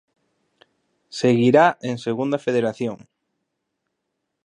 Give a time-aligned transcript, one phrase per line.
[1.19, 2.97] Seguirá en Segunda Federación.